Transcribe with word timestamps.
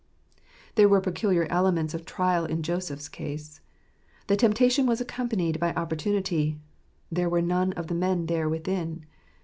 There 0.73 0.89
were 0.89 0.99
peculiar 0.99 1.45
elements 1.51 1.93
of 1.93 2.05
trial 2.07 2.45
in 2.45 2.63
Joseph* 2.63 2.97
s 2.97 3.07
case. 3.07 3.61
The 4.25 4.35
temptation 4.35 4.87
was 4.87 4.99
accompanied 4.99 5.59
by 5.59 5.75
opportunity:" 5.75 6.57
there 7.11 7.29
were 7.29 7.39
none 7.43 7.71
of 7.73 7.85
the 7.85 7.93
men 7.93 8.25
there 8.25 8.49
within." 8.49 9.05